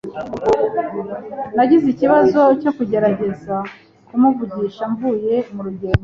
Nagize 1.55 1.85
ikibazo 1.89 2.39
cyo 2.61 2.71
kugerageza 2.77 3.55
kumuvugisha 4.07 4.83
mvuye 4.91 5.35
murugendo. 5.53 5.99